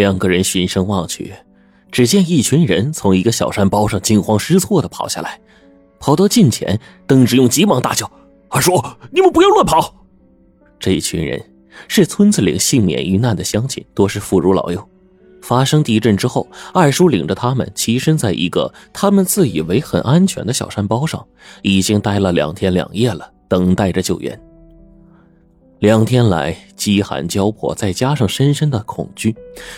[0.00, 1.30] 两个人循声望去，
[1.92, 5.38] 只见一群人从一个小山包上惊慌失措的跑下来，
[5.98, 8.10] 跑到近前，邓志勇急忙大叫
[8.48, 8.82] ：“二叔，
[9.12, 9.94] 你们不要乱跑！”
[10.80, 11.38] 这一群人
[11.86, 14.88] 是村子里幸免于难的乡亲，多是妇孺老幼。
[15.42, 21.22] 发生地震之后，二叔领着他们栖身在一个他们自以为很安全的小山包上，
[21.60, 24.40] 已经待了两天两夜了，等待着救援。
[25.80, 29.34] 两天来，饥寒交迫，再加上深深的恐惧，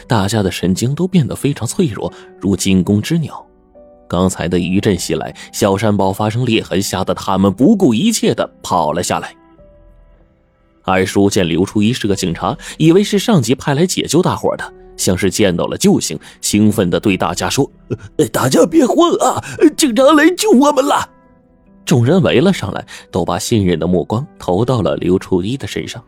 [0.09, 3.47] 大家的神经都变得非常脆弱，如惊弓之鸟。
[4.09, 9.33] 刚才的一阵袭来，小山包发生裂痕，吓得他们不顾一切的跑了下来。
[10.83, 17.71] 二叔见刘初一是个警察，以为是上级派来解救大伙的，像是见到了救星，兴奋的对大家说
[18.32, 19.41] ：“大家别慌啊，
[19.77, 21.10] 警察来救我们了！”
[21.84, 26.02] 众人围了上来，都把信任的目光投到了刘初一的身上。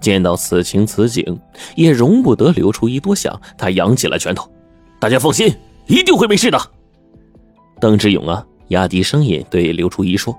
[0.00, 1.40] 见到此情此景，
[1.76, 4.50] 也容不得刘初一多想，他扬起了拳头
[4.98, 5.54] ：“大家放心，
[5.86, 6.58] 一定会没事的。”
[7.80, 10.36] 邓志勇啊，压低声音对刘初一说：“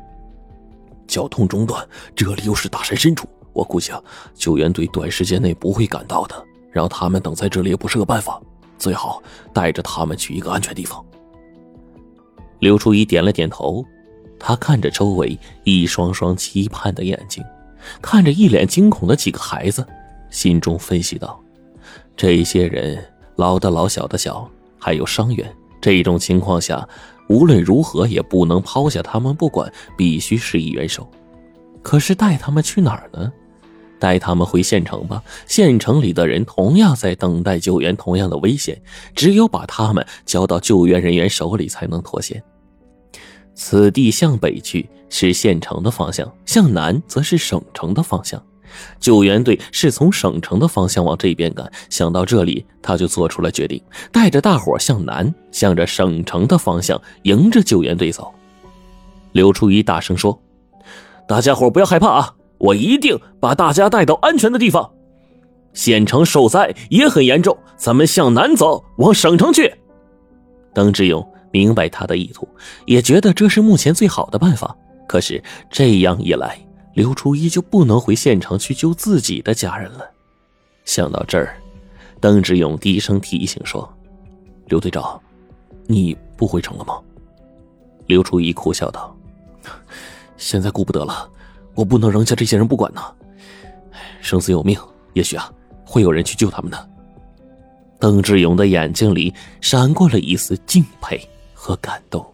[1.07, 1.85] 交通中断，
[2.15, 4.01] 这里又是大山深处，我估计啊，
[4.33, 6.35] 救援队短时间内不会赶到的。
[6.71, 8.41] 让他们等在这里也不是个办法，
[8.77, 9.21] 最好
[9.53, 11.03] 带着他们去一个安全地方。”
[12.59, 13.85] 刘初一点了点头。
[14.45, 17.41] 他看着周围一双双期盼的眼睛，
[18.01, 19.87] 看着一脸惊恐的几个孩子，
[20.29, 21.41] 心中分析道
[22.17, 23.01] ：“这些人
[23.37, 24.45] 老的老，小的小，
[24.77, 25.49] 还有伤员。
[25.79, 26.85] 这种情况下，
[27.29, 31.09] 无论如何也不能抛下他们不管，必须施以援手。
[31.81, 33.31] 可是带他们去哪儿呢？
[33.97, 35.23] 带他们回县城吧。
[35.47, 38.81] 县城里的人同样在等待救援，同样的危险。
[39.15, 42.43] 只有把他们交到救援人员手里，才能脱险。”
[43.55, 48.41] 此地向北去是县城的方向，向南则是省城的方向。
[48.99, 51.71] 救援队是从省城的方向往这边赶。
[51.91, 53.79] 想到这里，他就做出了决定，
[54.11, 58.33] 带着大伙向南，向着省城的方向迎着救援队走。
[59.31, 60.41] 刘初一大声说
[61.27, 64.91] ：“大家伙不要害怕啊，我一定把大家带到安全的地方。
[65.73, 69.71] 县城受灾也很严重，咱们向南走，往省城去。”
[70.73, 71.25] 邓志勇。
[71.55, 72.49] 明白他的意图，
[72.87, 74.75] 也觉得这是目前最好的办法。
[75.07, 75.39] 可是
[75.69, 76.57] 这样一来，
[76.95, 80.03] 刘初一就不能回县城去救自己的家人了。
[80.83, 81.55] 想到这儿，
[82.19, 83.87] 邓志勇低声提醒说
[84.65, 85.21] ：“刘队长，
[85.85, 86.99] 你不回城了吗？”
[88.07, 89.15] 刘初一苦笑道
[90.37, 91.29] ：“现在顾不得了，
[91.75, 93.01] 我不能扔下这些人不管呢。
[94.21, 94.75] 生死有命，
[95.13, 95.53] 也许啊，
[95.85, 96.89] 会有人去救他们的。”
[98.03, 101.25] 邓志勇的眼睛里闪过了一丝敬佩。
[101.53, 102.33] 和感动，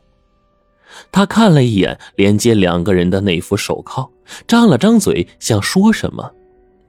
[1.12, 4.10] 他看了一眼连接两个人的那副手铐，
[4.48, 6.32] 张了张嘴想说什么，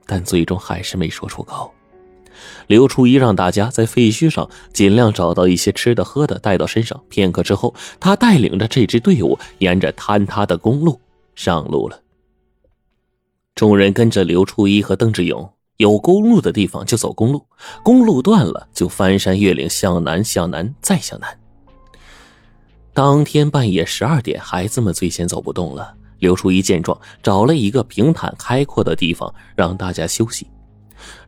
[0.07, 1.71] 但最终还是没说出口。
[2.65, 6.99] 刘初一让大家在废墟上尽量找到一些吃的喝的带到身上。
[7.09, 10.99] 片刻之后，他带领着这支队伍沿着坍塌的公路
[11.35, 12.01] 上路了。
[13.53, 15.47] 众人跟着刘初一和邓志勇，
[15.81, 17.43] 有公路的地方就走公路，
[17.81, 21.39] 公路断了就翻山越岭向南，向南再向南。
[22.93, 25.95] 当天半夜十二点，孩子们最先走不动了。
[26.19, 30.45] 刘初一见状，找了一个平坦开阔的地方让大家休息。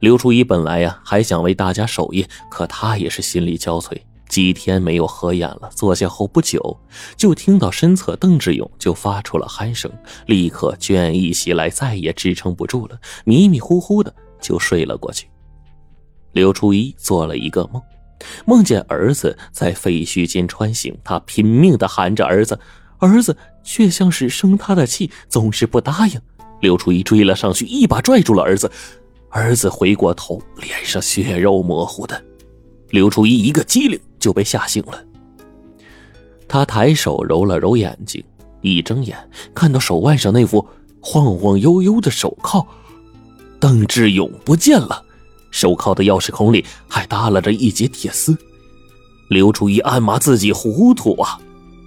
[0.02, 4.00] 刘初一本来呀还想为大家守夜，可他也是心力交瘁，
[4.30, 5.72] 几天没有合眼了。
[5.74, 6.80] 坐下后不久，
[7.18, 9.92] 就听到身侧邓志勇就发出了鼾声，
[10.28, 15.28] 立刻倦意袭来，再也支撑不住了，迷迷糊糊的就睡了过去。
[16.34, 17.82] 刘初一做了一个梦。
[18.46, 22.58] 梦见儿子在废墟间穿行，他拼命的喊着儿子，
[23.00, 26.22] 儿子却像是生他的气，总是不答应。
[26.62, 28.72] 刘初一追了上去，一把拽住了儿子，
[29.30, 32.24] 儿子回过头，脸上血肉模糊的。
[32.92, 35.04] 刘初一一个机灵就被吓醒了。
[36.48, 38.24] 他抬手揉了揉眼睛，
[38.62, 39.18] 一睁眼
[39.54, 40.66] 看到手腕上那副
[41.02, 42.66] 晃晃悠悠的手铐，
[43.64, 45.06] 邓志勇不见了。
[45.50, 48.38] 手铐的钥匙孔里还耷拉着一截铁丝，
[49.30, 51.40] 刘初一暗骂自己糊涂啊！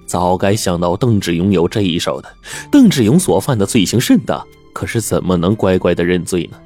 [0.07, 2.35] 早该想到邓志勇有这一手的。
[2.73, 4.43] 邓志勇所犯的罪行甚大，
[4.73, 6.57] 可是怎么能乖乖的认罪呢？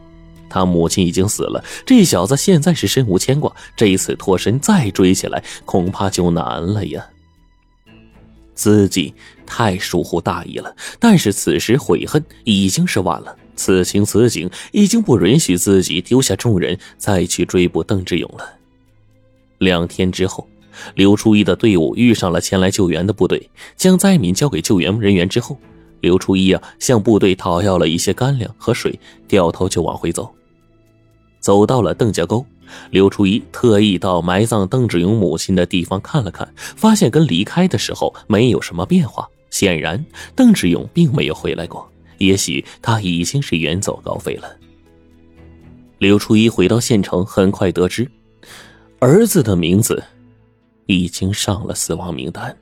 [0.48, 7.04] 他母亲已经死了，这小子现在是身无牵挂，这一次脱身再追起来，恐怕就难了呀。
[8.60, 9.14] 自己
[9.46, 13.34] 太疏忽大意了，但是此时悔恨已经是晚了。
[13.56, 18.44] 此情此景已经不允许自己丢下众人再去追捕邓志勇了。
[19.56, 20.46] 两天之后，
[20.94, 25.58] 刘初一的队伍遇上了前来救援的部队，将灾民交给救援人员之后，
[26.02, 30.30] 刘初一啊向部队讨要了一些干粮和水，掉头就往回走。
[31.40, 32.44] 走到了邓家沟，
[32.90, 39.28] 刘初一特意到埋葬邓志勇母亲的地方看了看，发现跟离开的时候没有什么变化。
[39.50, 40.04] 显然，
[40.36, 44.56] 邓志勇并没有回来过，也许他已经是远走高飞了。
[45.98, 48.10] 刘初一回到县城，很快得知，
[49.00, 50.02] 儿子的名字
[50.86, 52.56] 已经上了死亡名单。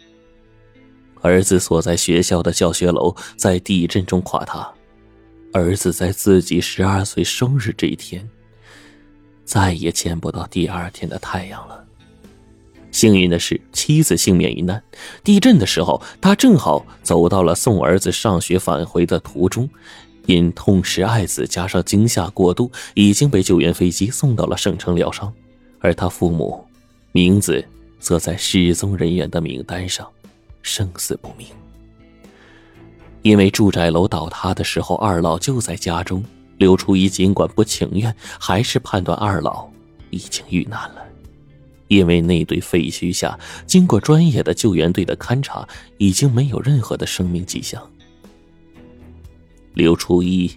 [1.20, 4.72] 儿子所在学校的教学楼在地震中垮塌，
[5.52, 8.28] 儿子在自己十二岁生日这一天，
[9.48, 11.82] 再也见不到第二天的太阳了。
[12.90, 14.82] 幸运的是，妻子幸免于难。
[15.24, 19.66] 地震的时候，他正好走到了送儿子上学返回的途中，
[20.26, 25.32] 因痛失爱子加上惊吓过度，已经被救援飞机送到了省城疗伤，
[25.80, 26.62] 而他父母
[27.12, 27.64] 名字
[27.98, 30.06] 则在失踪人员的名单上。
[30.60, 31.46] 生死不明，
[33.22, 36.22] 因为住宅楼倒塌的时候，二老就在家中。
[36.58, 39.66] 刘初一尽管不情愿，还是判断二老
[40.10, 41.02] 已经遇难了。
[41.86, 45.66] 因为那堆废墟下，经过专业的救援队的勘察，
[45.96, 47.82] 已经没有任何的生命迹象。
[49.72, 50.50] 刘初一。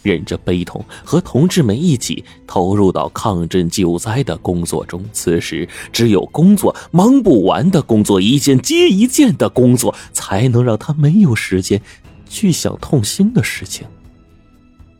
[0.00, 5.04] 忍着悲痛，和同志们一起投入到抗震救灾的工作中。
[5.12, 11.82] 此时，只有工作，忙不完的工作，一件接一件的工作，才能让他没有时间
[12.26, 13.86] 去想痛心的事情。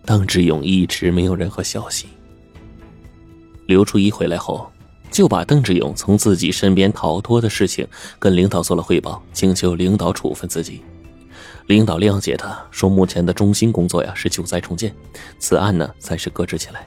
[0.08, 2.06] 邓志勇一直没有任何消息。
[3.66, 4.66] 刘初一回来后，
[5.10, 7.86] 就把邓志勇从自己身边逃脱的事情
[8.18, 10.80] 跟领导做了汇报，请求领导处分自己。
[11.66, 14.90] 领导谅解他，说目前的中心工作呀是救灾重建，
[15.38, 16.86] 此案呢暂时搁置起来。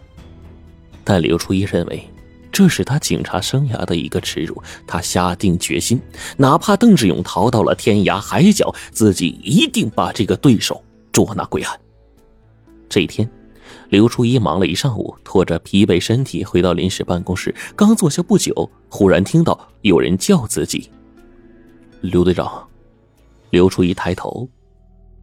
[1.03, 2.03] 但刘初一认为，
[2.51, 4.59] 这是他警察生涯的一个耻辱。
[4.87, 6.01] 他下定决心，
[6.37, 11.79] 哪怕邓志勇逃到了天涯海角，自己一定把这个对手捉拿归案。
[12.91, 13.27] 这一天，
[13.87, 20.89] 刘初一忙了一上午，拖着疲惫身体回到临时办公室，刚坐下不久，忽然听到有人叫自己
[22.01, 22.67] ：“刘队长。”
[23.49, 24.45] 刘初一抬头。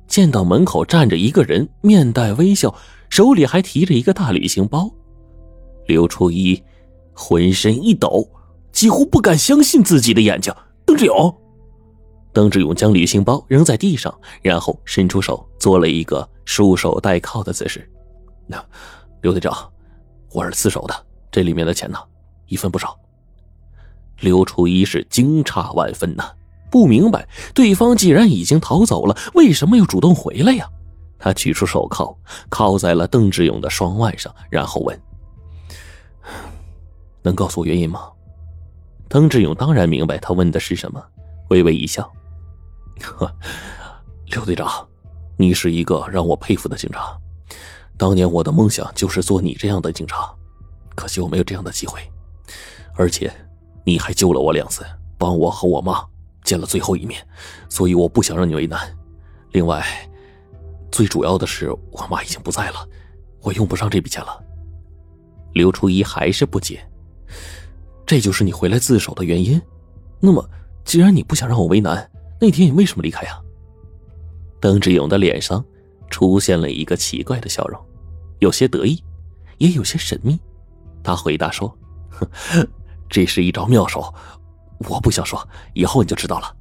[0.06, 2.74] 见到门口站着一个人，面带微笑，
[3.10, 4.90] 手里还提着一个大旅行包，
[5.86, 6.62] 刘初一
[7.12, 8.26] 浑身一抖，
[8.72, 10.50] 几乎不敢相信自己的眼睛。
[10.86, 11.36] 邓志勇，
[12.38, 17.90] 邓志勇将旅行包扔在地上，然后伸出手做了一个束手待靠的姿势。
[18.46, 18.64] 那，
[19.23, 19.69] 刘队长，
[20.31, 20.94] 我是自首的，
[21.32, 21.99] 这里面的钱呢，
[22.46, 22.96] 一分不少。
[24.20, 26.31] 刘初一是惊诧万分呐。
[26.70, 30.70] 不明白，对方既然已经逃走了，为什么又主动回来呀？
[31.19, 32.17] 他取出手铐，
[32.49, 34.96] 铐在了邓志勇的双腕上，然后问
[37.20, 38.08] ：“能告诉我原因吗？”
[39.11, 41.05] 邓志勇当然明白他问的是什么，
[41.49, 42.08] 微微一笑
[43.00, 43.30] ：“呵，
[44.32, 44.86] 刘队长，
[45.36, 47.16] 你是一个让我佩服的警察。
[47.96, 50.30] 当年我的梦想就是做你这样的警察，
[50.94, 52.00] 可惜我没有这样的机会。
[52.94, 53.32] 而且，
[53.84, 54.84] 你还救了我两次，
[55.16, 56.04] 帮我和我妈。”
[56.44, 57.22] 见了最后一面，
[57.68, 58.80] 所以我不想让你为难。
[59.52, 59.84] 另外，
[60.90, 62.88] 最主要的是我妈已经不在了，
[63.42, 64.42] 我用不上这笔钱了。
[65.52, 66.80] 刘初一还是不解，
[68.06, 69.60] 这就是你回来自首的原因？
[70.20, 70.48] 那么，
[70.86, 72.10] 既然你不想让我为难，
[72.40, 73.40] 那天你为什么离开呀？
[74.61, 75.64] 邓志勇的脸上
[76.11, 77.81] 出现了一个奇怪的笑容，
[78.38, 79.02] 有些得意，
[79.58, 80.38] 也有些神秘。
[81.02, 81.76] 他回答说
[83.08, 84.12] ：“这是一招妙手。”
[84.88, 86.54] 我不想说，以后你就知道了。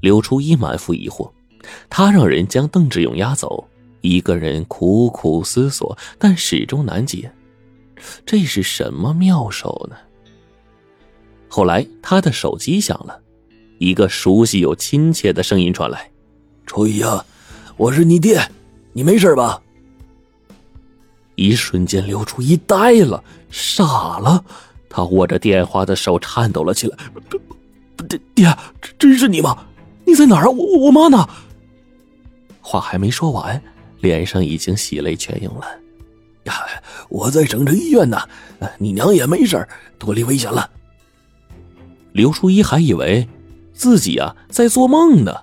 [0.00, 1.30] 刘初一满腹疑惑，
[1.88, 3.66] 他让人将邓志勇押走，
[4.02, 7.32] 一个人苦苦思索，但始终难解，
[8.26, 9.96] 这是什么妙手呢？
[11.48, 13.22] 后来他的手机响了，
[13.82, 16.08] 一个熟悉又亲切的声音传来
[16.64, 17.26] ：“初一啊，
[17.76, 18.40] 我是你爹，
[18.92, 19.60] 你没事吧？”
[21.34, 24.44] 一瞬间，刘初一呆了，傻了。
[24.88, 26.96] 他握着电话的手颤抖了起来。
[28.08, 28.56] 爹爹，
[29.00, 29.66] 真是你吗？
[30.06, 30.50] 你在哪儿啊？
[30.50, 31.28] 我我妈呢？
[32.60, 33.60] 话还没说完，
[33.98, 35.66] 脸上已经喜泪全涌了。
[36.44, 36.54] 呀，
[37.08, 38.16] 我在省城医院呢。
[38.78, 39.66] 你娘也没事
[39.98, 40.70] 脱离危险了。
[42.12, 43.26] 刘初一还以为
[43.82, 45.34] 自己啊在做梦呢。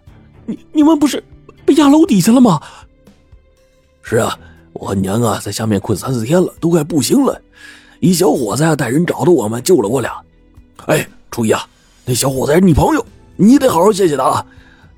[0.45, 1.21] 你你们不是
[1.65, 2.61] 被压楼底下了吗？
[4.01, 4.39] 是啊，
[4.71, 7.41] 我娘啊在下面困三四天了，都快不行了。
[7.99, 10.17] 一小伙子啊，带人找到我们，救了我俩。
[10.85, 11.67] 哎，初一啊，
[12.05, 13.05] 那小伙子是你朋友，
[13.35, 14.45] 你得好好谢谢他啊。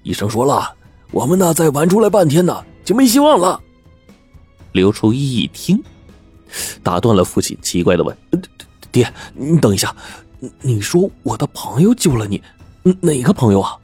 [0.03, 0.71] 医生说了，
[1.09, 3.59] 我们呢再晚出来半天呢，就没希望了。
[4.71, 5.83] 刘初一一听，
[6.83, 8.15] 打断了父亲，奇怪的问
[8.93, 9.95] ：“爹，你等一下，
[10.61, 12.39] 你说我的朋友救了你，
[12.99, 13.77] 哪个朋友啊？”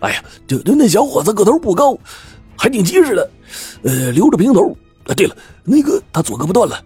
[0.00, 1.98] 哎呀，就就那小伙子个头不高，
[2.56, 3.30] 还挺结实的，
[3.82, 4.76] 呃，留着平头。
[5.06, 6.84] 啊，对了，那个他左胳膊断了。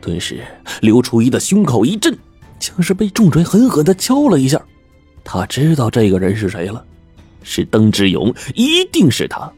[0.00, 0.44] 顿时，
[0.80, 2.16] 刘初一的胸口一震，
[2.60, 4.62] 像是被重锤狠狠的敲了一下。
[5.24, 6.84] 他知道这个人是谁了，
[7.42, 9.50] 是邓志勇，一定是他。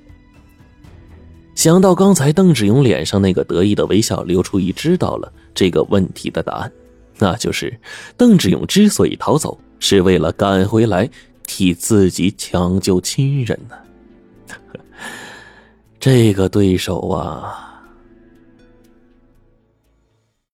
[1.56, 6.72] 想到刚才邓志勇脸上那个得意的微笑，刘初一知道了这个问题的答案，
[7.18, 7.78] 那就是
[8.16, 11.08] 邓志勇之所以逃走，是为了赶回来
[11.46, 13.76] 替自己抢救亲人呢。
[15.98, 17.75] 这个对手啊！